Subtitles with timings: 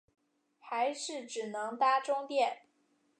[0.57, 2.63] 还是只能搭终电